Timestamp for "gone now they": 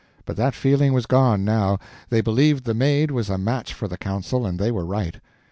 1.05-2.21